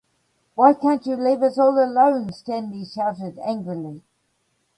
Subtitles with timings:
[0.55, 4.01] "Why can't you leave us all alone!?", Stanley shouted angrily.